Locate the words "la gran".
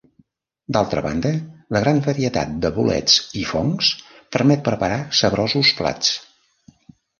1.77-1.99